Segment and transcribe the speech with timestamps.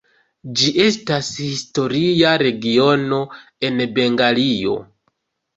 [0.61, 3.21] Ĝi estas historia regiono
[3.69, 4.75] en Bengalio.